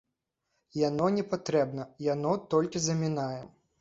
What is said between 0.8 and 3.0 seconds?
Яно непатрэбна, яно толькі